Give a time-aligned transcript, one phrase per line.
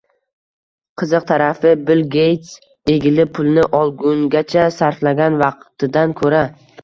[1.01, 2.55] Qiziq tarafi, Bill Geyts
[2.95, 6.43] egilib, pulni olgungacha sarflagan vaqtidan ko‘ra